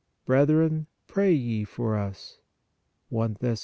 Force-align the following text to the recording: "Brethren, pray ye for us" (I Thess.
"Brethren, 0.25 0.87
pray 1.05 1.31
ye 1.31 1.63
for 1.63 1.95
us" 1.95 2.39
(I 3.15 3.27
Thess. 3.27 3.59